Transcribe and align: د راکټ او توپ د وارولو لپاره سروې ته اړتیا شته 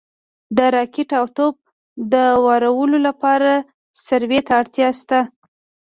د 0.57 0.59
راکټ 0.75 1.09
او 1.19 1.25
توپ 1.37 1.55
د 2.13 2.15
وارولو 2.45 2.97
لپاره 3.07 3.51
سروې 4.05 4.39
ته 4.47 4.51
اړتیا 4.61 4.89
شته 4.99 5.19